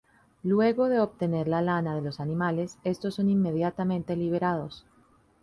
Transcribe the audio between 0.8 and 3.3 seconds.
de obtener la lana de los animales, estos son